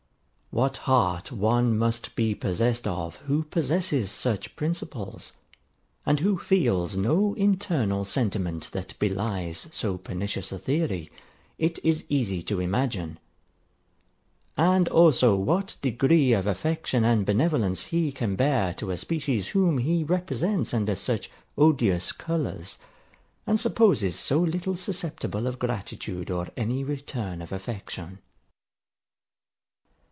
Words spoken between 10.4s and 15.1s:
a theory, it is easy to imagine: and